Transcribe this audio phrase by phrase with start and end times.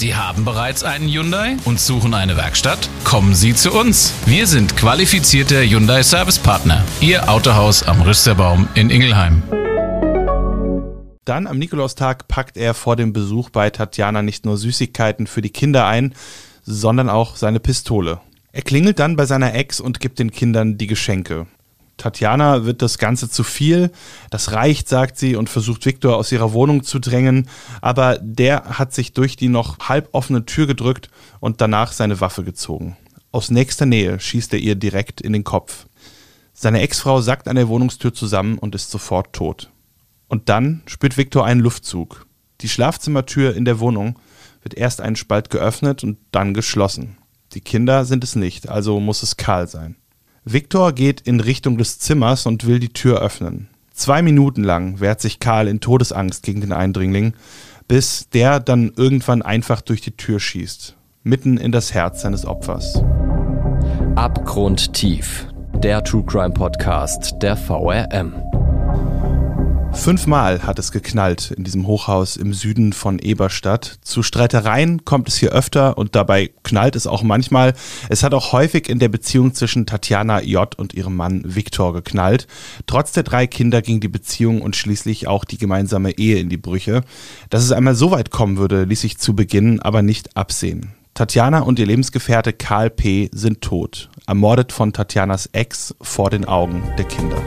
[0.00, 2.88] Sie haben bereits einen Hyundai und suchen eine Werkstatt?
[3.04, 4.14] Kommen Sie zu uns.
[4.24, 6.82] Wir sind qualifizierte Hyundai Service Partner.
[7.02, 9.42] Ihr Autohaus am Rüsterbaum in Ingelheim.
[11.26, 15.50] Dann am Nikolaustag packt er vor dem Besuch bei Tatjana nicht nur Süßigkeiten für die
[15.50, 16.14] Kinder ein,
[16.62, 18.22] sondern auch seine Pistole.
[18.52, 21.46] Er klingelt dann bei seiner Ex und gibt den Kindern die Geschenke.
[22.00, 23.90] Tatjana wird das Ganze zu viel.
[24.30, 27.48] Das reicht, sagt sie, und versucht Viktor aus ihrer Wohnung zu drängen.
[27.80, 32.42] Aber der hat sich durch die noch halb offene Tür gedrückt und danach seine Waffe
[32.42, 32.96] gezogen.
[33.32, 35.86] Aus nächster Nähe schießt er ihr direkt in den Kopf.
[36.52, 39.70] Seine Ex-Frau sackt an der Wohnungstür zusammen und ist sofort tot.
[40.28, 42.26] Und dann spürt Viktor einen Luftzug.
[42.60, 44.18] Die Schlafzimmertür in der Wohnung
[44.62, 47.16] wird erst einen Spalt geöffnet und dann geschlossen.
[47.52, 49.96] Die Kinder sind es nicht, also muss es Karl sein.
[50.44, 53.68] Viktor geht in Richtung des Zimmers und will die Tür öffnen.
[53.92, 57.34] Zwei Minuten lang wehrt sich Karl in Todesangst gegen den Eindringling,
[57.88, 63.02] bis der dann irgendwann einfach durch die Tür schießt, mitten in das Herz seines Opfers.
[64.16, 68.49] Abgrundtief, der True Crime Podcast der VRM.
[69.92, 73.98] Fünfmal hat es geknallt in diesem Hochhaus im Süden von Eberstadt.
[74.02, 77.74] Zu Streitereien kommt es hier öfter und dabei knallt es auch manchmal.
[78.08, 80.74] Es hat auch häufig in der Beziehung zwischen Tatjana J.
[80.78, 82.46] und ihrem Mann Viktor geknallt.
[82.86, 86.56] Trotz der drei Kinder ging die Beziehung und schließlich auch die gemeinsame Ehe in die
[86.56, 87.02] Brüche.
[87.50, 90.94] Dass es einmal so weit kommen würde, ließ sich zu Beginn aber nicht absehen.
[91.14, 93.28] Tatjana und ihr Lebensgefährte Karl P.
[93.32, 97.42] sind tot, ermordet von Tatjanas Ex vor den Augen der Kinder.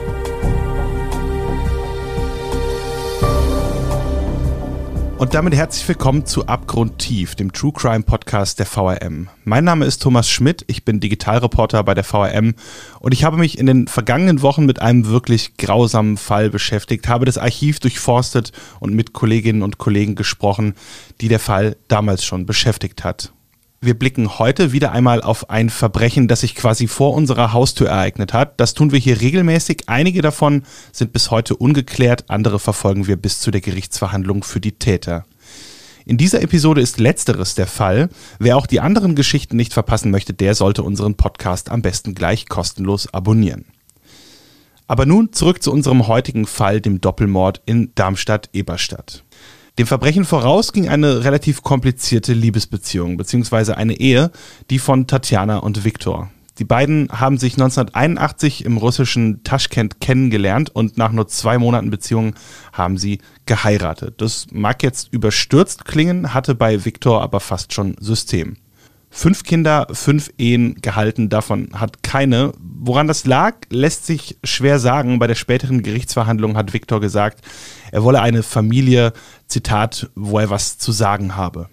[5.24, 9.30] Und damit herzlich willkommen zu Abgrundtief, dem True Crime Podcast der VRM.
[9.44, 12.54] Mein Name ist Thomas Schmidt, ich bin Digitalreporter bei der VRM
[13.00, 17.24] und ich habe mich in den vergangenen Wochen mit einem wirklich grausamen Fall beschäftigt, habe
[17.24, 20.74] das Archiv durchforstet und mit Kolleginnen und Kollegen gesprochen,
[21.22, 23.32] die der Fall damals schon beschäftigt hat.
[23.84, 28.32] Wir blicken heute wieder einmal auf ein Verbrechen, das sich quasi vor unserer Haustür ereignet
[28.32, 28.58] hat.
[28.58, 29.82] Das tun wir hier regelmäßig.
[29.88, 34.72] Einige davon sind bis heute ungeklärt, andere verfolgen wir bis zu der Gerichtsverhandlung für die
[34.72, 35.26] Täter.
[36.06, 38.08] In dieser Episode ist letzteres der Fall.
[38.38, 42.48] Wer auch die anderen Geschichten nicht verpassen möchte, der sollte unseren Podcast am besten gleich
[42.48, 43.66] kostenlos abonnieren.
[44.86, 49.23] Aber nun zurück zu unserem heutigen Fall, dem Doppelmord in Darmstadt-Eberstadt.
[49.78, 54.30] Dem Verbrechen voraus ging eine relativ komplizierte Liebesbeziehung beziehungsweise eine Ehe,
[54.70, 56.30] die von Tatjana und Viktor.
[56.60, 62.36] Die beiden haben sich 1981 im russischen Taschkent kennengelernt und nach nur zwei Monaten Beziehung
[62.72, 64.20] haben sie geheiratet.
[64.20, 68.56] Das mag jetzt überstürzt klingen, hatte bei Viktor aber fast schon System.
[69.16, 72.52] Fünf Kinder, fünf Ehen gehalten, davon hat keine.
[72.58, 75.20] Woran das lag, lässt sich schwer sagen.
[75.20, 77.40] Bei der späteren Gerichtsverhandlung hat Viktor gesagt,
[77.92, 79.12] er wolle eine Familie,
[79.54, 81.68] Zitat, wo er was zu sagen habe.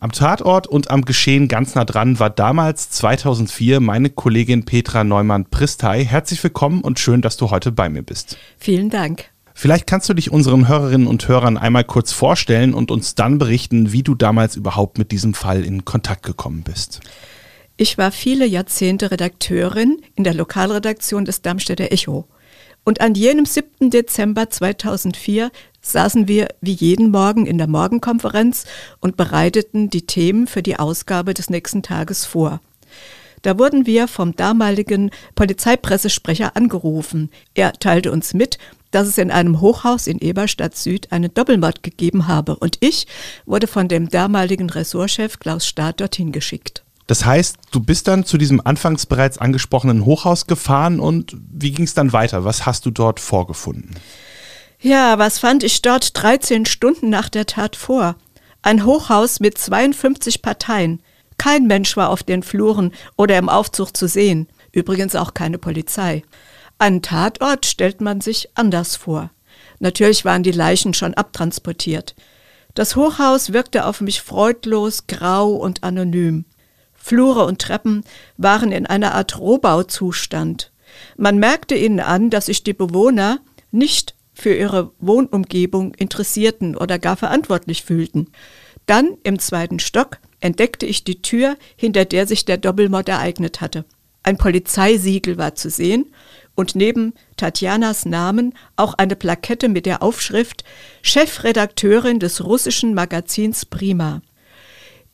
[0.00, 6.04] Am Tatort und am Geschehen ganz nah dran war damals 2004 meine Kollegin Petra Neumann-Pristay.
[6.04, 8.36] Herzlich willkommen und schön, dass du heute bei mir bist.
[8.58, 9.26] Vielen Dank.
[9.54, 13.92] Vielleicht kannst du dich unseren Hörerinnen und Hörern einmal kurz vorstellen und uns dann berichten,
[13.92, 16.98] wie du damals überhaupt mit diesem Fall in Kontakt gekommen bist.
[17.76, 22.26] Ich war viele Jahrzehnte Redakteurin in der Lokalredaktion des Darmstädter Echo.
[22.84, 23.90] Und an jenem 7.
[23.90, 25.50] Dezember 2004
[25.84, 28.64] saßen wir wie jeden Morgen in der Morgenkonferenz
[29.00, 32.60] und bereiteten die Themen für die Ausgabe des nächsten Tages vor.
[33.42, 37.30] Da wurden wir vom damaligen Polizeipressesprecher angerufen.
[37.52, 38.56] Er teilte uns mit,
[38.90, 43.06] dass es in einem Hochhaus in Eberstadt Süd einen Doppelmord gegeben habe und ich
[43.44, 46.84] wurde von dem damaligen Ressortchef Klaus Staat dorthin geschickt.
[47.06, 51.84] Das heißt, du bist dann zu diesem anfangs bereits angesprochenen Hochhaus gefahren und wie ging
[51.84, 52.44] es dann weiter?
[52.44, 53.90] Was hast du dort vorgefunden?
[54.84, 58.16] Ja, was fand ich dort 13 Stunden nach der Tat vor?
[58.60, 61.02] Ein Hochhaus mit 52 Parteien.
[61.38, 64.46] Kein Mensch war auf den Fluren oder im Aufzug zu sehen.
[64.72, 66.22] Übrigens auch keine Polizei.
[66.76, 69.30] Einen Tatort stellt man sich anders vor.
[69.78, 72.14] Natürlich waren die Leichen schon abtransportiert.
[72.74, 76.44] Das Hochhaus wirkte auf mich freudlos, grau und anonym.
[76.92, 78.04] Flure und Treppen
[78.36, 80.72] waren in einer Art Rohbauzustand.
[81.16, 83.38] Man merkte ihnen an, dass sich die Bewohner
[83.70, 88.28] nicht für ihre Wohnumgebung interessierten oder gar verantwortlich fühlten.
[88.86, 93.84] Dann im zweiten Stock entdeckte ich die Tür, hinter der sich der Doppelmord ereignet hatte.
[94.22, 96.06] Ein Polizeisiegel war zu sehen
[96.54, 100.64] und neben Tatjanas Namen auch eine Plakette mit der Aufschrift
[101.02, 104.22] Chefredakteurin des russischen Magazins Prima.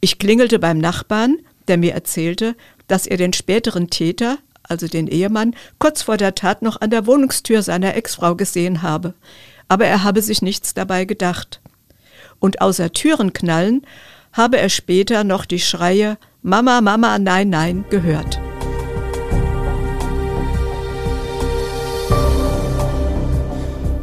[0.00, 1.38] Ich klingelte beim Nachbarn,
[1.68, 2.56] der mir erzählte,
[2.88, 4.38] dass er den späteren Täter,
[4.70, 9.14] also den Ehemann, kurz vor der Tat noch an der Wohnungstür seiner Ex-Frau gesehen habe.
[9.68, 11.60] Aber er habe sich nichts dabei gedacht.
[12.38, 13.86] Und außer Türenknallen
[14.32, 18.40] habe er später noch die Schreie Mama, Mama, nein, nein gehört.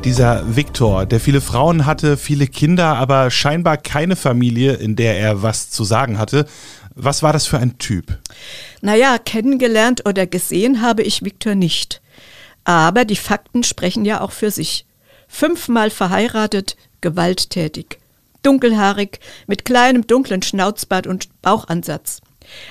[0.07, 5.43] Dieser Viktor, der viele Frauen hatte, viele Kinder, aber scheinbar keine Familie, in der er
[5.43, 6.45] was zu sagen hatte.
[6.95, 8.17] Was war das für ein Typ?
[8.79, 12.01] Naja, kennengelernt oder gesehen habe ich Viktor nicht.
[12.63, 14.85] Aber die Fakten sprechen ja auch für sich.
[15.27, 17.99] Fünfmal verheiratet, gewalttätig.
[18.43, 22.21] Dunkelhaarig, mit kleinem dunklen Schnauzbart und Bauchansatz.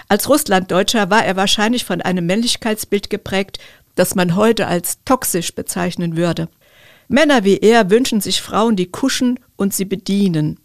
[0.09, 3.59] Als Russlanddeutscher war er wahrscheinlich von einem Männlichkeitsbild geprägt,
[3.95, 6.49] das man heute als toxisch bezeichnen würde.
[7.09, 10.59] Männer wie er wünschen sich Frauen, die kuschen und sie bedienen.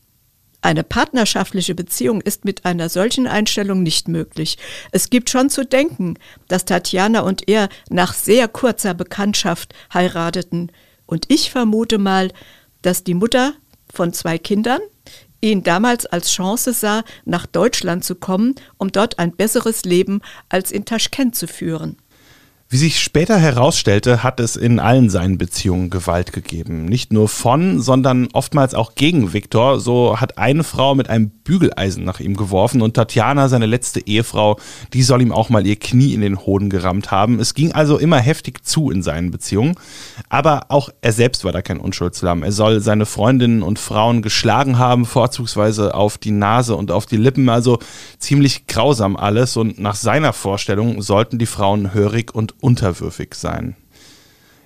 [0.64, 4.60] Eine partnerschaftliche Beziehung ist mit einer solchen Einstellung nicht möglich.
[4.92, 6.16] Es gibt schon zu denken,
[6.48, 10.72] dass Tatjana und er nach sehr kurzer Bekanntschaft heirateten.
[11.08, 12.32] Und ich vermute mal,
[12.84, 13.54] dass die Mutter
[13.92, 14.82] von zwei Kindern
[15.42, 20.72] ihn damals als Chance sah, nach Deutschland zu kommen, um dort ein besseres Leben als
[20.72, 21.98] in Taschkent zu führen.
[22.74, 26.86] Wie sich später herausstellte, hat es in allen seinen Beziehungen Gewalt gegeben.
[26.86, 29.82] Nicht nur von, sondern oftmals auch gegen Viktor.
[29.82, 34.58] So hat eine Frau mit einem Bügeleisen nach ihm geworfen und Tatjana, seine letzte Ehefrau,
[34.94, 37.42] die soll ihm auch mal ihr Knie in den Hoden gerammt haben.
[37.42, 39.76] Es ging also immer heftig zu in seinen Beziehungen.
[40.30, 42.42] Aber auch er selbst war da kein Unschuldslamm.
[42.42, 47.18] Er soll seine Freundinnen und Frauen geschlagen haben, vorzugsweise auf die Nase und auf die
[47.18, 47.50] Lippen.
[47.50, 47.80] Also
[48.18, 49.58] ziemlich grausam alles.
[49.58, 53.76] Und nach seiner Vorstellung sollten die Frauen hörig und unterwürfig sein.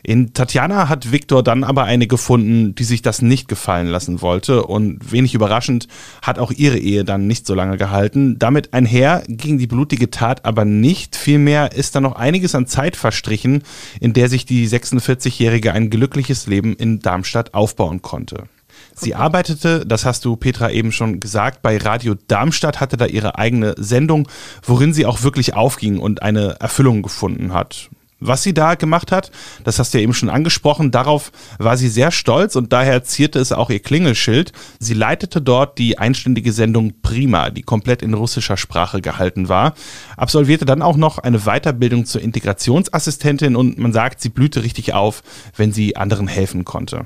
[0.08, 4.64] In Tatjana hat Viktor dann aber eine gefunden, die sich das nicht gefallen lassen wollte
[4.64, 5.88] und wenig überraschend
[6.22, 8.38] hat auch ihre Ehe dann nicht so lange gehalten.
[8.38, 12.96] Damit einher ging die blutige Tat aber nicht, vielmehr ist da noch einiges an Zeit
[12.96, 13.64] verstrichen,
[14.00, 18.44] in der sich die 46-Jährige ein glückliches Leben in Darmstadt aufbauen konnte.
[18.94, 23.38] Sie arbeitete, das hast du Petra eben schon gesagt, bei Radio Darmstadt, hatte da ihre
[23.38, 24.28] eigene Sendung,
[24.64, 27.90] worin sie auch wirklich aufging und eine Erfüllung gefunden hat.
[28.22, 29.30] Was sie da gemacht hat,
[29.66, 33.40] das hast du ja eben schon angesprochen, darauf war sie sehr stolz und daher zierte
[33.40, 34.54] es auch ihr Klingelschild.
[34.80, 39.74] Sie leitete dort die einstündige Sendung Prima, die komplett in russischer Sprache gehalten war,
[40.16, 45.22] absolvierte dann auch noch eine Weiterbildung zur Integrationsassistentin und man sagt, sie blühte richtig auf,
[45.58, 47.06] wenn sie anderen helfen konnte.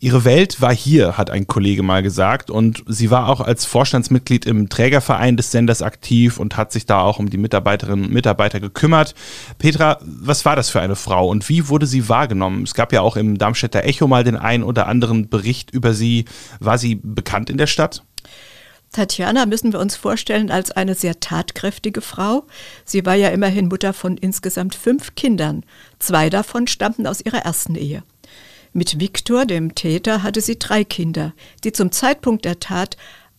[0.00, 2.50] Ihre Welt war hier, hat ein Kollege mal gesagt.
[2.50, 7.00] Und sie war auch als Vorstandsmitglied im Trägerverein des Senders aktiv und hat sich da
[7.00, 9.16] auch um die Mitarbeiterinnen und Mitarbeiter gekümmert.
[9.58, 12.62] Petra, was war das für eine Frau und wie wurde sie wahrgenommen?
[12.62, 16.26] Es gab ja auch im Darmstädter Echo mal den einen oder anderen Bericht über sie.
[16.60, 18.04] War sie bekannt in der Stadt?
[18.92, 22.46] Tatjana müssen wir uns vorstellen als eine sehr tatkräftige Frau.
[22.84, 25.64] Sie war ja immerhin Mutter von insgesamt fünf Kindern.
[25.98, 28.04] Zwei davon stammten aus ihrer ersten Ehe.
[28.72, 31.32] Mit Viktor, dem Täter, hatte sie drei Kinder,
[31.64, 32.96] die zum Zeitpunkt der Tat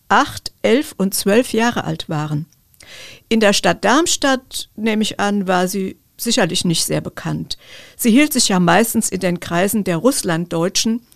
[0.08, 2.46] acht, elf und zwölf Jahre alt waren.
[3.28, 7.56] In der Stadt Darmstadt, nehme ich an, war sie sicherlich nicht sehr bekannt.
[7.96, 11.06] Sie hielt sich ja meistens in den Kreisen der Russlanddeutschen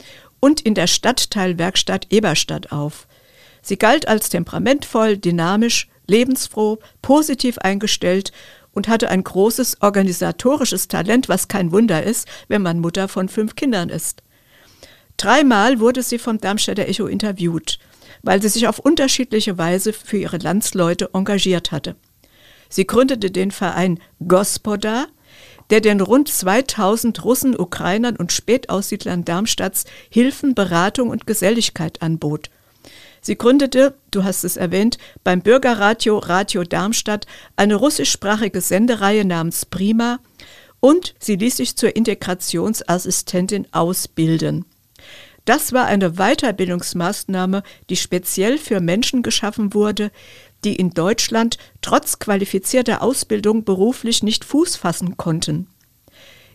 [0.40, 3.06] und in der Stadtteilwerkstatt Eberstadt auf.
[3.62, 8.32] Sie galt als temperamentvoll, dynamisch, lebensfroh, positiv eingestellt
[8.74, 13.54] und hatte ein großes organisatorisches Talent, was kein Wunder ist, wenn man Mutter von fünf
[13.56, 14.22] Kindern ist.
[15.16, 17.78] Dreimal wurde sie vom Darmstädter Echo interviewt,
[18.22, 21.96] weil sie sich auf unterschiedliche Weise für ihre Landsleute engagiert hatte.
[22.68, 25.06] Sie gründete den Verein Gospoda,
[25.70, 32.50] der den rund 2000 Russen, Ukrainern und Spätaussiedlern Darmstadts Hilfen, Beratung und Geselligkeit anbot–
[33.26, 37.26] Sie gründete, du hast es erwähnt, beim Bürgerradio Radio Darmstadt
[37.56, 40.18] eine russischsprachige Sendereihe namens Prima
[40.78, 44.66] und sie ließ sich zur Integrationsassistentin ausbilden.
[45.46, 50.10] Das war eine Weiterbildungsmaßnahme, die speziell für Menschen geschaffen wurde,
[50.62, 55.68] die in Deutschland trotz qualifizierter Ausbildung beruflich nicht Fuß fassen konnten.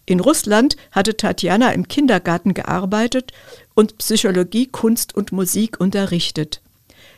[0.09, 3.31] In Russland hatte Tatjana im Kindergarten gearbeitet
[3.75, 6.63] und Psychologie, Kunst und Musik unterrichtet.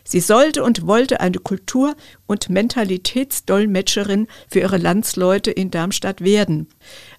[0.04, 1.96] Sie sollte und wollte eine Kultur-
[2.28, 6.68] und Mentalitätsdolmetscherin für ihre Landsleute in Darmstadt werden.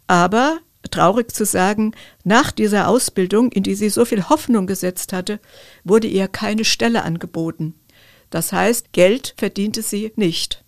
[0.07, 0.59] Aber,
[0.91, 5.41] traurig zu sagen, nach dieser Ausbildung, in die sie so viel Hoffnung gesetzt hatte,
[5.85, 7.73] wurde ihr keine Stelle angeboten.
[8.29, 10.62] Das heißt, Geld verdiente sie nicht.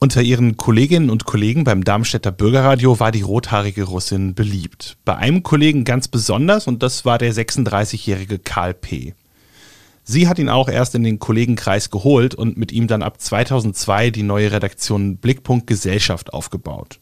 [0.00, 4.96] Unter ihren Kolleginnen und Kollegen beim Darmstädter Bürgerradio war die rothaarige Russin beliebt.
[5.04, 9.14] Bei einem Kollegen ganz besonders und das war der 36-jährige Karl P.
[10.04, 14.10] Sie hat ihn auch erst in den Kollegenkreis geholt und mit ihm dann ab 2002
[14.10, 17.00] die neue Redaktion Blickpunkt Gesellschaft aufgebaut.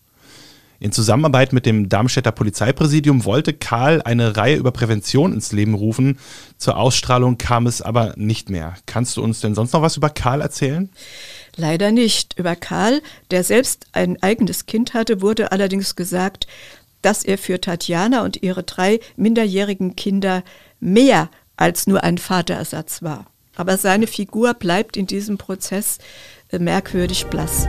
[0.78, 6.18] In Zusammenarbeit mit dem Darmstädter Polizeipräsidium wollte Karl eine Reihe über Prävention ins Leben rufen.
[6.58, 8.74] Zur Ausstrahlung kam es aber nicht mehr.
[8.84, 10.90] Kannst du uns denn sonst noch was über Karl erzählen?
[11.56, 12.38] Leider nicht.
[12.38, 16.46] Über Karl, der selbst ein eigenes Kind hatte, wurde allerdings gesagt,
[17.00, 20.44] dass er für Tatjana und ihre drei minderjährigen Kinder
[20.80, 23.26] mehr als nur ein Vaterersatz war.
[23.56, 25.98] Aber seine Figur bleibt in diesem Prozess
[26.50, 27.66] äh, merkwürdig blass.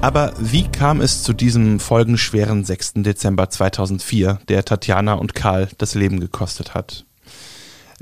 [0.00, 2.94] Aber wie kam es zu diesem folgenschweren 6.
[2.96, 7.04] Dezember 2004, der Tatjana und Karl das Leben gekostet hat?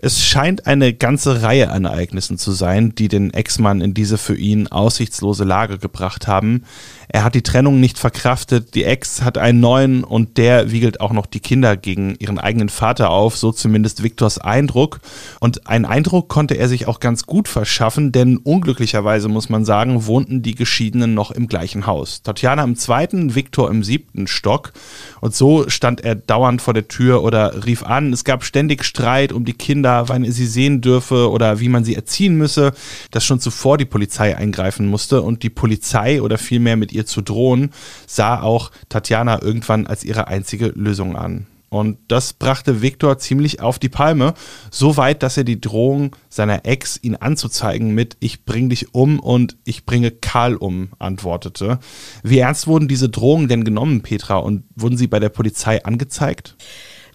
[0.01, 4.37] Es scheint eine ganze Reihe an Ereignissen zu sein, die den Ex-Mann in diese für
[4.37, 6.63] ihn aussichtslose Lage gebracht haben.
[7.09, 11.13] Er hat die Trennung nicht verkraftet, die Ex hat einen neuen und der wiegelt auch
[11.13, 15.01] noch die Kinder gegen ihren eigenen Vater auf, so zumindest Viktors Eindruck.
[15.41, 20.07] Und einen Eindruck konnte er sich auch ganz gut verschaffen, denn unglücklicherweise muss man sagen,
[20.07, 22.23] wohnten die Geschiedenen noch im gleichen Haus.
[22.23, 24.73] Tatjana im zweiten, Viktor im siebten Stock.
[25.21, 28.13] Und so stand er dauernd vor der Tür oder rief an.
[28.13, 31.85] Es gab ständig Streit um die Kinder, wann er sie sehen dürfe oder wie man
[31.85, 32.73] sie erziehen müsse,
[33.11, 37.23] dass schon zuvor die Polizei eingreifen musste und die Polizei oder vielmehr mit ihr zu
[37.23, 37.71] drohen,
[38.07, 41.47] sah auch Tatjana irgendwann als ihre einzige Lösung an.
[41.71, 44.33] Und das brachte Viktor ziemlich auf die Palme,
[44.71, 49.21] so weit, dass er die Drohung seiner Ex, ihn anzuzeigen, mit Ich bring dich um
[49.21, 51.79] und ich bringe Karl um, antwortete.
[52.23, 56.57] Wie ernst wurden diese Drohungen denn genommen, Petra, und wurden sie bei der Polizei angezeigt?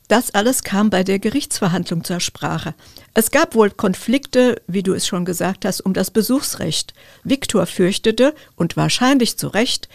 [0.08, 2.74] Das alles kam bei der Gerichtsverhandlung zur Sprache.
[3.14, 6.94] Es gab wohl Konflikte, wie du es schon gesagt hast, um das Besuchsrecht.
[7.24, 9.88] Viktor fürchtete, und wahrscheinlich zu Recht,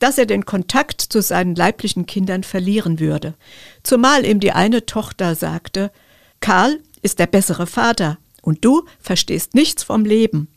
[0.00, 3.34] dass er den Kontakt zu seinen leiblichen Kindern verlieren würde.
[3.84, 5.92] Zumal ihm die eine Tochter sagte,
[6.40, 10.48] Karl ist der bessere Vater und du verstehst nichts vom Leben.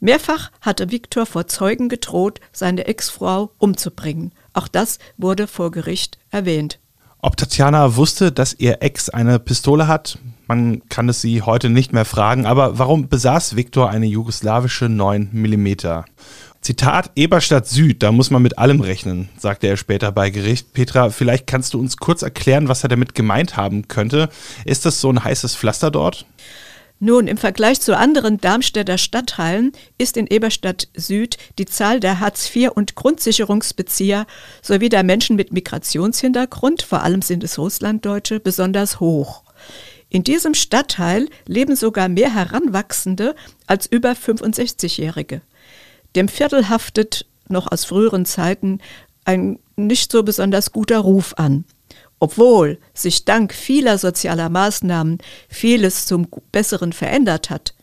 [0.00, 4.32] Mehrfach hatte Viktor vor Zeugen gedroht, seine Ex-Frau umzubringen.
[4.52, 6.78] Auch das wurde vor Gericht erwähnt.
[7.24, 11.90] Ob Tatjana wusste, dass ihr Ex eine Pistole hat, man kann es sie heute nicht
[11.94, 15.68] mehr fragen, aber warum besaß Viktor eine jugoslawische 9 mm?
[16.60, 20.74] Zitat Eberstadt Süd, da muss man mit allem rechnen, sagte er später bei Gericht.
[20.74, 24.28] Petra, vielleicht kannst du uns kurz erklären, was er damit gemeint haben könnte.
[24.66, 26.26] Ist das so ein heißes Pflaster dort?
[27.04, 32.70] Nun, im Vergleich zu anderen Darmstädter Stadtteilen ist in Eberstadt Süd die Zahl der Hartz-IV-
[32.70, 34.26] und Grundsicherungsbezieher
[34.62, 39.42] sowie der Menschen mit Migrationshintergrund, vor allem sind es Russlanddeutsche, besonders hoch.
[40.08, 43.34] In diesem Stadtteil leben sogar mehr Heranwachsende
[43.66, 45.42] als über 65-Jährige.
[46.16, 48.78] Dem Viertel haftet noch aus früheren Zeiten
[49.26, 51.66] ein nicht so besonders guter Ruf an.
[52.18, 55.18] Obwohl sich dank vieler sozialer Maßnahmen
[55.48, 57.74] vieles zum Besseren verändert hat.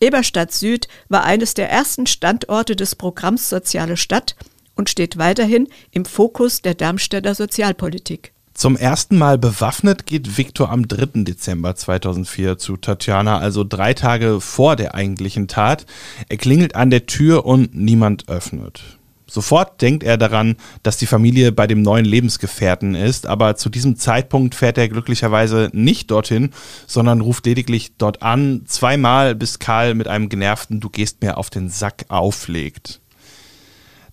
[0.00, 4.36] Eberstadt Süd war eines der ersten Standorte des Programms Soziale Stadt
[4.76, 8.32] und steht weiterhin im Fokus der Darmstädter Sozialpolitik.
[8.54, 11.22] Zum ersten Mal bewaffnet geht Viktor am 3.
[11.22, 15.86] Dezember 2004 zu Tatjana, also drei Tage vor der eigentlichen Tat.
[16.28, 18.97] Er klingelt an der Tür und niemand öffnet.
[19.30, 23.96] Sofort denkt er daran, dass die Familie bei dem neuen Lebensgefährten ist, aber zu diesem
[23.96, 26.50] Zeitpunkt fährt er glücklicherweise nicht dorthin,
[26.86, 31.50] sondern ruft lediglich dort an, zweimal, bis Karl mit einem genervten Du gehst mir auf
[31.50, 33.00] den Sack auflegt.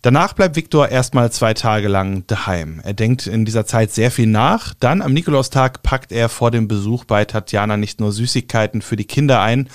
[0.01, 2.81] Danach bleibt Viktor erstmal zwei Tage lang daheim.
[2.83, 4.75] Er denkt in dieser Zeit sehr viel nach.
[4.79, 9.05] Dann am Nikolaustag packt er vor dem Besuch bei Tatjana nicht nur Süßigkeiten für die
[9.05, 9.67] Kinder ein,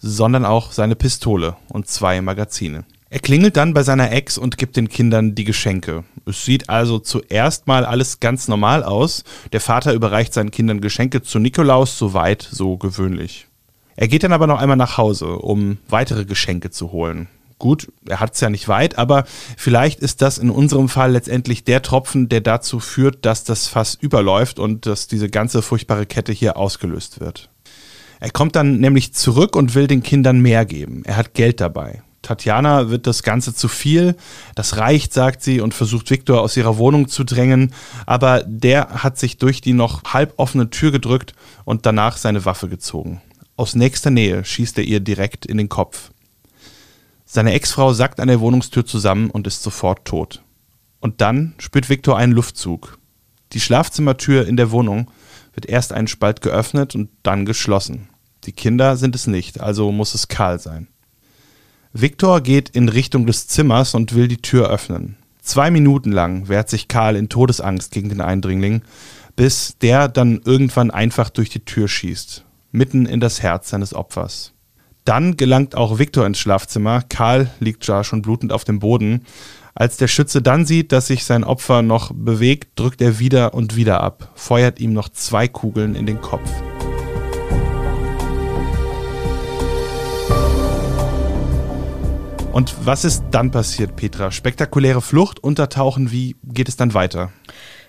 [0.00, 2.84] sondern auch seine Pistole und zwei Magazine.
[3.08, 6.02] Er klingelt dann bei seiner Ex und gibt den Kindern die Geschenke.
[6.26, 9.22] Es sieht also zuerst mal alles ganz normal aus.
[9.52, 13.46] Der Vater überreicht seinen Kindern Geschenke zu Nikolaus, so weit, so gewöhnlich.
[13.94, 17.28] Er geht dann aber noch einmal nach Hause, um weitere Geschenke zu holen.
[17.58, 19.24] Gut, er hat es ja nicht weit, aber
[19.56, 23.94] vielleicht ist das in unserem Fall letztendlich der Tropfen, der dazu führt, dass das Fass
[23.94, 27.48] überläuft und dass diese ganze furchtbare Kette hier ausgelöst wird.
[28.18, 31.02] Er kommt dann nämlich zurück und will den Kindern mehr geben.
[31.06, 32.02] Er hat Geld dabei.
[32.26, 34.16] Tatjana wird das Ganze zu viel.
[34.56, 37.72] Das reicht, sagt sie, und versucht Viktor aus ihrer Wohnung zu drängen.
[38.04, 42.68] Aber der hat sich durch die noch halb offene Tür gedrückt und danach seine Waffe
[42.68, 43.22] gezogen.
[43.56, 46.10] Aus nächster Nähe schießt er ihr direkt in den Kopf.
[47.24, 50.42] Seine Ex-Frau sackt an der Wohnungstür zusammen und ist sofort tot.
[51.00, 52.98] Und dann spürt Viktor einen Luftzug.
[53.52, 55.10] Die Schlafzimmertür in der Wohnung
[55.54, 58.08] wird erst einen Spalt geöffnet und dann geschlossen.
[58.44, 60.88] Die Kinder sind es nicht, also muss es Karl sein.
[61.92, 65.16] Viktor geht in Richtung des Zimmers und will die Tür öffnen.
[65.40, 68.82] Zwei Minuten lang wehrt sich Karl in Todesangst gegen den Eindringling,
[69.36, 74.52] bis der dann irgendwann einfach durch die Tür schießt, mitten in das Herz seines Opfers.
[75.04, 77.02] Dann gelangt auch Viktor ins Schlafzimmer.
[77.08, 79.24] Karl liegt da schon blutend auf dem Boden.
[79.72, 83.76] Als der Schütze dann sieht, dass sich sein Opfer noch bewegt, drückt er wieder und
[83.76, 86.50] wieder ab, feuert ihm noch zwei Kugeln in den Kopf.
[92.56, 94.30] Und was ist dann passiert, Petra?
[94.30, 97.30] Spektakuläre Flucht, Untertauchen, wie geht es dann weiter?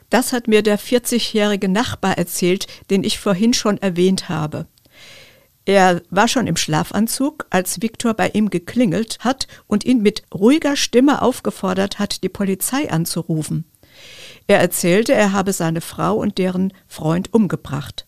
[0.09, 4.65] Das hat mir der 40-jährige Nachbar erzählt, den ich vorhin schon erwähnt habe.
[5.63, 10.75] Er war schon im Schlafanzug, als Viktor bei ihm geklingelt hat und ihn mit ruhiger
[10.75, 13.63] Stimme aufgefordert hat, die Polizei anzurufen.
[14.47, 18.05] Er erzählte, er habe seine Frau und deren Freund umgebracht.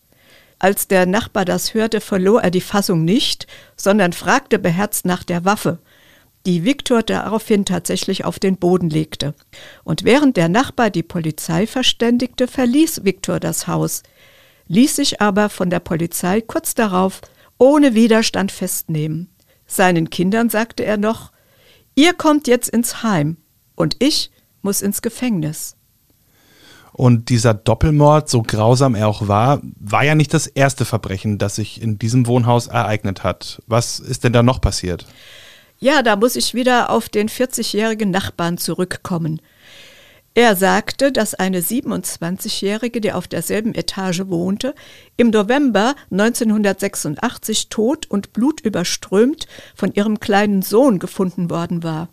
[0.58, 5.46] Als der Nachbar das hörte, verlor er die Fassung nicht, sondern fragte beherzt nach der
[5.46, 5.78] Waffe,
[6.46, 9.34] die Viktor daraufhin tatsächlich auf den Boden legte.
[9.84, 14.02] Und während der Nachbar die Polizei verständigte, verließ Viktor das Haus,
[14.68, 17.20] ließ sich aber von der Polizei kurz darauf
[17.58, 19.28] ohne Widerstand festnehmen.
[19.66, 21.30] Seinen Kindern sagte er noch,
[21.94, 23.36] ihr kommt jetzt ins Heim
[23.74, 24.30] und ich
[24.62, 25.76] muss ins Gefängnis.
[26.92, 31.54] Und dieser Doppelmord, so grausam er auch war, war ja nicht das erste Verbrechen, das
[31.56, 33.62] sich in diesem Wohnhaus ereignet hat.
[33.66, 35.06] Was ist denn da noch passiert?
[35.82, 39.40] Ja, da muss ich wieder auf den 40-jährigen Nachbarn zurückkommen.
[40.34, 44.74] Er sagte, dass eine 27-Jährige, die auf derselben Etage wohnte,
[45.16, 52.10] im November 1986 tot und blutüberströmt von ihrem kleinen Sohn gefunden worden war.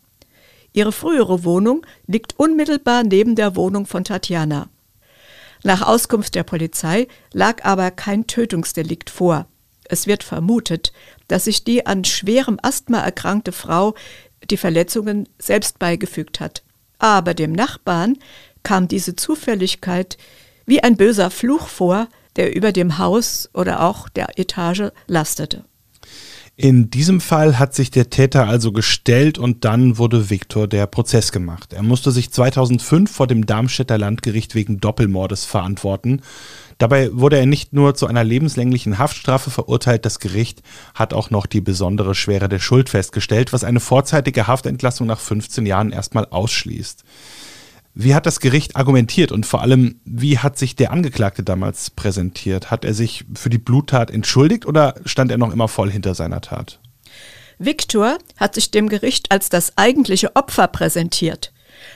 [0.72, 4.70] Ihre frühere Wohnung liegt unmittelbar neben der Wohnung von Tatjana.
[5.64, 9.48] Nach Auskunft der Polizei lag aber kein Tötungsdelikt vor.
[9.90, 10.92] Es wird vermutet,
[11.28, 13.96] dass sich die an schwerem Asthma erkrankte Frau
[14.50, 16.64] die Verletzungen selbst beigefügt hat.
[17.00, 18.18] Aber dem Nachbarn
[18.64, 20.18] kam diese Zufälligkeit
[20.66, 25.64] wie ein böser Fluch vor, der über dem Haus oder auch der Etage lastete.
[26.60, 31.32] In diesem Fall hat sich der Täter also gestellt und dann wurde Viktor der Prozess
[31.32, 31.72] gemacht.
[31.74, 36.24] Er musste sich 2005 vor dem Darmstädter Landgericht wegen Doppelmordes verantworten.
[36.78, 40.62] Dabei wurde er nicht nur zu einer lebenslänglichen Haftstrafe verurteilt, das Gericht
[40.94, 45.66] hat auch noch die besondere Schwere der Schuld festgestellt, was eine vorzeitige Haftentlassung nach 15
[45.66, 47.04] Jahren erstmal ausschließt.
[48.00, 52.70] Wie hat das Gericht argumentiert und vor allem, wie hat sich der Angeklagte damals präsentiert?
[52.70, 56.42] Hat er sich für die Bluttat entschuldigt oder stand er noch immer voll hinter seiner
[56.42, 56.80] Tat?
[57.58, 61.52] Viktor hat sich dem Gericht als das eigentliche Opfer präsentiert.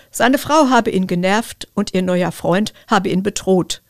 [0.09, 3.80] Seine Frau habe ihn genervt und ihr neuer Freund habe ihn bedroht.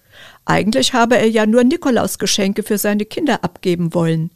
[0.45, 4.31] Eigentlich habe er ja nur Nikolausgeschenke für seine Kinder abgeben wollen.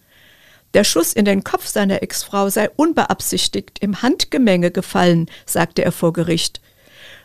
[0.74, 6.14] Der Schuss in den Kopf seiner Ex-Frau sei unbeabsichtigt im Handgemenge gefallen, sagte er vor
[6.14, 6.62] Gericht.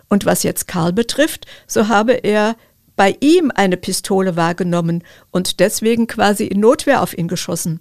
[0.09, 2.57] Und was jetzt Karl betrifft, so habe er
[2.97, 7.81] bei ihm eine Pistole wahrgenommen und deswegen quasi in Notwehr auf ihn geschossen.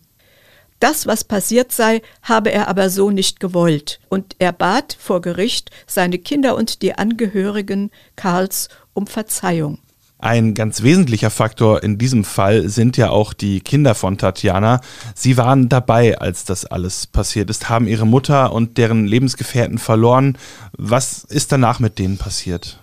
[0.79, 5.71] Das, was passiert sei, habe er aber so nicht gewollt, und er bat vor Gericht
[5.87, 9.79] seine Kinder und die Angehörigen Karls um Verzeihung.
[10.21, 14.81] Ein ganz wesentlicher Faktor in diesem Fall sind ja auch die Kinder von Tatjana.
[15.15, 20.37] Sie waren dabei, als das alles passiert ist, haben ihre Mutter und deren Lebensgefährten verloren.
[20.73, 22.81] Was ist danach mit denen passiert?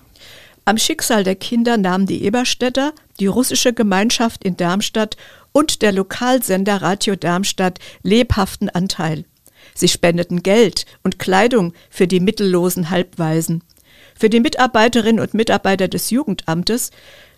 [0.65, 5.19] Am Schicksal der Kinder nahmen die Eberstädter, die russische Gemeinschaft in Darmstadt
[5.53, 9.27] und der Lokalsender Radio Darmstadt lebhaften Anteil.
[9.75, 13.63] Sie spendeten Geld und Kleidung für die mittellosen Halbwaisen.
[14.19, 16.91] Für die Mitarbeiterinnen und Mitarbeiter des Jugendamtes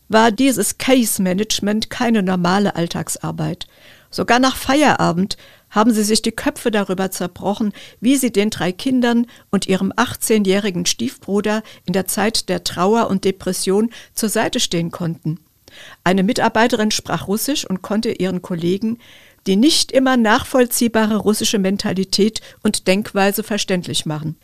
[0.08, 3.66] war dieses Case Management keine normale Alltagsarbeit.
[4.10, 5.36] Sogar nach Feierabend
[5.70, 10.86] haben sie sich die Köpfe darüber zerbrochen, wie sie den drei Kindern und ihrem 18-jährigen
[10.86, 15.40] Stiefbruder in der Zeit der Trauer und Depression zur Seite stehen konnten.
[16.04, 18.98] Eine Mitarbeiterin sprach Russisch und konnte ihren Kollegen
[19.46, 24.36] die nicht immer nachvollziehbare russische Mentalität und Denkweise verständlich machen.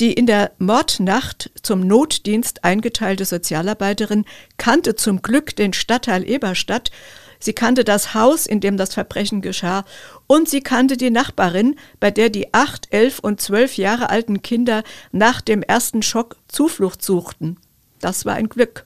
[0.00, 4.26] Die in der Mordnacht zum Notdienst eingeteilte Sozialarbeiterin
[4.58, 6.90] kannte zum Glück den Stadtteil Eberstadt,
[7.38, 9.84] sie kannte das Haus, in dem das Verbrechen geschah,
[10.26, 14.82] und sie kannte die Nachbarin, bei der die acht, elf und zwölf Jahre alten Kinder
[15.12, 17.56] nach dem ersten Schock Zuflucht suchten.
[18.00, 18.84] Das war ein Glück.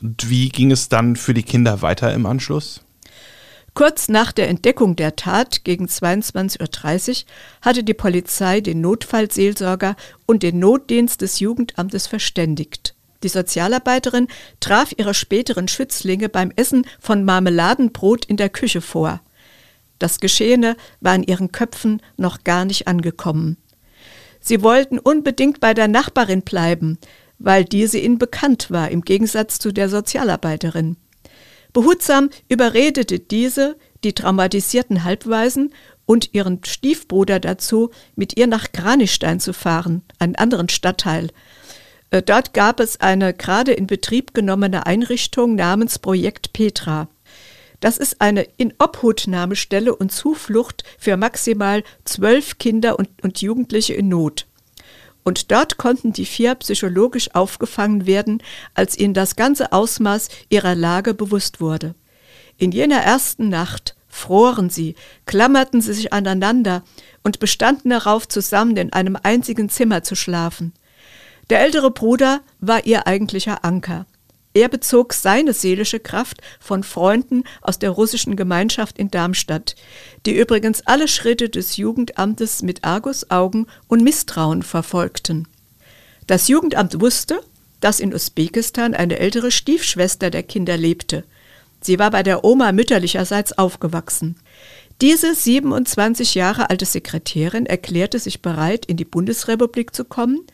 [0.00, 2.80] Und wie ging es dann für die Kinder weiter im Anschluss?
[3.76, 7.26] Kurz nach der Entdeckung der Tat gegen 22.30 Uhr
[7.60, 12.94] hatte die Polizei den Notfallseelsorger und den Notdienst des Jugendamtes verständigt.
[13.22, 14.28] Die Sozialarbeiterin
[14.60, 19.20] traf ihre späteren Schützlinge beim Essen von Marmeladenbrot in der Küche vor.
[19.98, 23.58] Das Geschehene war in ihren Köpfen noch gar nicht angekommen.
[24.40, 26.96] Sie wollten unbedingt bei der Nachbarin bleiben,
[27.38, 30.96] weil diese ihnen bekannt war, im Gegensatz zu der Sozialarbeiterin.
[31.76, 35.74] Behutsam überredete diese die traumatisierten Halbwaisen
[36.06, 41.28] und ihren Stiefbruder dazu, mit ihr nach Kranichstein zu fahren, einen anderen Stadtteil.
[42.08, 47.08] Äh, dort gab es eine gerade in Betrieb genommene Einrichtung namens Projekt Petra.
[47.80, 54.46] Das ist eine Inobhutnahmestelle und Zuflucht für maximal zwölf Kinder und, und Jugendliche in Not.
[55.26, 58.40] Und dort konnten die vier psychologisch aufgefangen werden,
[58.74, 61.96] als ihnen das ganze Ausmaß ihrer Lage bewusst wurde.
[62.58, 64.94] In jener ersten Nacht froren sie,
[65.26, 66.84] klammerten sie sich aneinander
[67.24, 70.72] und bestanden darauf, zusammen in einem einzigen Zimmer zu schlafen.
[71.50, 74.06] Der ältere Bruder war ihr eigentlicher Anker.
[74.56, 79.76] Er bezog seine seelische Kraft von Freunden aus der russischen Gemeinschaft in Darmstadt,
[80.24, 85.46] die übrigens alle Schritte des Jugendamtes mit Argusaugen und Misstrauen verfolgten.
[86.26, 87.38] Das Jugendamt wusste,
[87.80, 91.24] dass in Usbekistan eine ältere Stiefschwester der Kinder lebte.
[91.82, 94.36] Sie war bei der Oma mütterlicherseits aufgewachsen.
[95.02, 100.46] Diese 27 Jahre alte Sekretärin erklärte sich bereit, in die Bundesrepublik zu kommen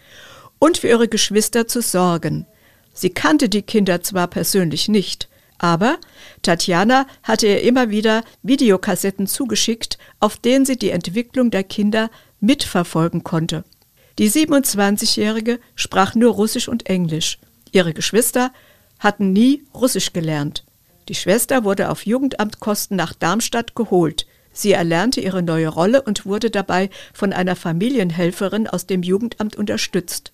[0.59, 2.49] und für ihre Geschwister zu sorgen.
[2.93, 5.29] Sie kannte die Kinder zwar persönlich nicht,
[5.59, 5.99] aber
[6.43, 13.23] Tatjana hatte ihr immer wieder Videokassetten zugeschickt, auf denen sie die Entwicklung der Kinder mitverfolgen
[13.23, 13.65] konnte.
[14.19, 17.39] Die 27-Jährige sprach nur Russisch und Englisch.
[17.71, 18.53] Ihre Geschwister
[18.99, 20.65] hatten nie Russisch gelernt.
[21.09, 24.27] Die Schwester wurde auf Jugendamtkosten nach Darmstadt geholt.
[24.53, 30.33] Sie erlernte ihre neue Rolle und wurde dabei von einer Familienhelferin aus dem Jugendamt unterstützt.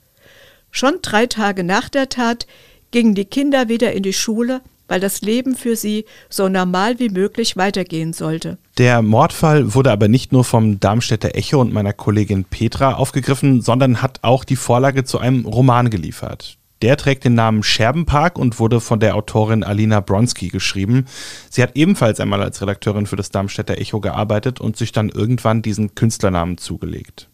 [0.70, 2.46] Schon drei Tage nach der Tat
[2.90, 7.10] gingen die Kinder wieder in die Schule, weil das Leben für sie so normal wie
[7.10, 8.58] möglich weitergehen sollte.
[8.78, 14.02] Der Mordfall wurde aber nicht nur vom Darmstädter Echo und meiner Kollegin Petra aufgegriffen, sondern
[14.02, 16.56] hat auch die Vorlage zu einem Roman geliefert.
[16.80, 21.06] Der trägt den Namen Scherbenpark und wurde von der Autorin Alina Bronski geschrieben.
[21.50, 25.60] Sie hat ebenfalls einmal als Redakteurin für das Darmstädter Echo gearbeitet und sich dann irgendwann
[25.60, 27.28] diesen Künstlernamen zugelegt.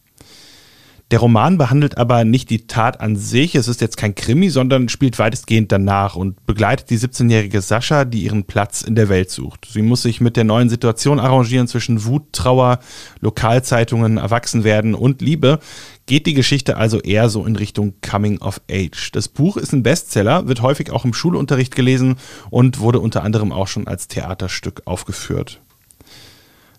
[1.11, 4.89] Der Roman behandelt aber nicht die Tat an sich, es ist jetzt kein Krimi, sondern
[4.89, 9.67] spielt weitestgehend danach und begleitet die 17-jährige Sascha, die ihren Platz in der Welt sucht.
[9.71, 12.79] Sie muss sich mit der neuen Situation arrangieren zwischen Wut, Trauer,
[13.19, 15.59] Lokalzeitungen, Erwachsenwerden und Liebe.
[16.07, 19.11] Geht die Geschichte also eher so in Richtung Coming of Age.
[19.11, 22.15] Das Buch ist ein Bestseller, wird häufig auch im Schulunterricht gelesen
[22.49, 25.61] und wurde unter anderem auch schon als Theaterstück aufgeführt.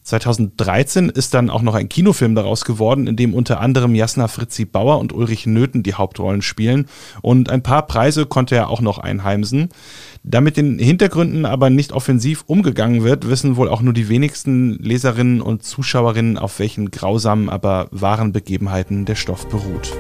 [0.07, 4.65] 2013 ist dann auch noch ein Kinofilm daraus geworden, in dem unter anderem Jasna Fritzi
[4.65, 6.87] Bauer und Ulrich Nöthen die Hauptrollen spielen.
[7.23, 9.69] Und ein paar Preise konnte er auch noch einheimsen.
[10.23, 14.79] Da mit den Hintergründen aber nicht offensiv umgegangen wird, wissen wohl auch nur die wenigsten
[14.79, 19.93] Leserinnen und Zuschauerinnen, auf welchen grausamen, aber wahren Begebenheiten der Stoff beruht.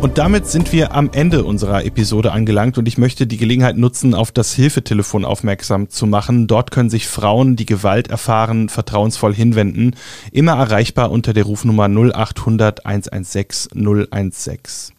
[0.00, 4.14] Und damit sind wir am Ende unserer Episode angelangt und ich möchte die Gelegenheit nutzen,
[4.14, 6.46] auf das Hilfetelefon aufmerksam zu machen.
[6.46, 9.96] Dort können sich Frauen, die Gewalt erfahren, vertrauensvoll hinwenden.
[10.30, 14.94] Immer erreichbar unter der Rufnummer 0800 116 016.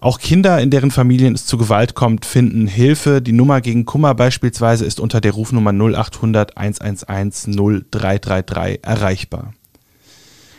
[0.00, 3.20] Auch Kinder, in deren Familien es zu Gewalt kommt, finden Hilfe.
[3.20, 7.48] Die Nummer gegen Kummer beispielsweise ist unter der Rufnummer 0800 111
[7.90, 9.52] 0333 erreichbar.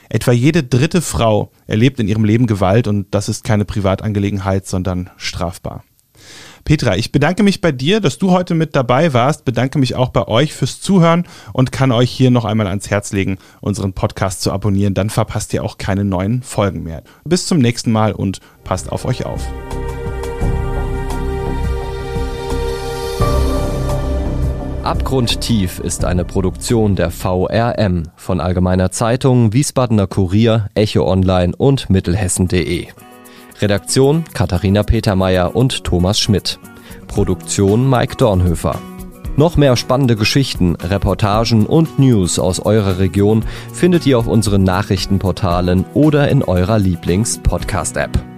[0.09, 5.11] Etwa jede dritte Frau erlebt in ihrem Leben Gewalt und das ist keine Privatangelegenheit, sondern
[5.17, 5.83] strafbar.
[6.65, 10.09] Petra, ich bedanke mich bei dir, dass du heute mit dabei warst, bedanke mich auch
[10.09, 14.41] bei euch fürs Zuhören und kann euch hier noch einmal ans Herz legen, unseren Podcast
[14.41, 17.03] zu abonnieren, dann verpasst ihr auch keine neuen Folgen mehr.
[17.23, 19.47] Bis zum nächsten Mal und passt auf euch auf.
[24.89, 32.87] Abgrundtief ist eine Produktion der VRM von Allgemeiner Zeitung, Wiesbadener Kurier, Echo Online und Mittelhessen.de.
[33.61, 36.57] Redaktion Katharina Petermeier und Thomas Schmidt.
[37.07, 38.79] Produktion Mike Dornhöfer.
[39.37, 45.85] Noch mehr spannende Geschichten, Reportagen und News aus eurer Region findet ihr auf unseren Nachrichtenportalen
[45.93, 48.28] oder in eurer Lieblings-Podcast-App.